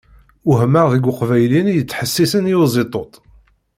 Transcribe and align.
Wehmeɣ 0.47 0.87
deg 0.93 1.03
Iqbayliyen 1.11 1.67
yettḥessisen 1.75 2.51
i 2.53 2.55
Uziṭuṭ! 2.63 3.13